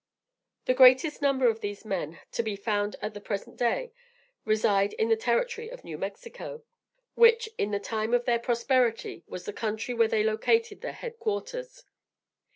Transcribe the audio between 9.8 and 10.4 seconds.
where they